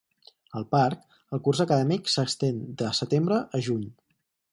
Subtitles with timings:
[0.59, 1.03] Al parc,
[1.37, 3.85] el curs acadèmic s'estén de setembre a juny.